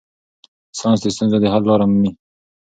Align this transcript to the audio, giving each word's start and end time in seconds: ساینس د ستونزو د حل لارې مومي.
ساینس 0.77 0.99
د 1.03 1.07
ستونزو 1.15 1.37
د 1.41 1.45
حل 1.53 1.63
لارې 1.69 1.85
مومي. 1.89 2.11